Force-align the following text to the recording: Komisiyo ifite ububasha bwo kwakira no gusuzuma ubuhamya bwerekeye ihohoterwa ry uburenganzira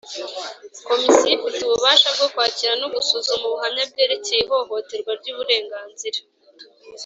Komisiyo 0.87 1.29
ifite 1.37 1.59
ububasha 1.63 2.07
bwo 2.15 2.27
kwakira 2.33 2.73
no 2.81 2.87
gusuzuma 2.93 3.43
ubuhamya 3.47 3.83
bwerekeye 3.91 4.41
ihohoterwa 4.43 5.11
ry 5.19 5.27
uburenganzira 5.33 6.19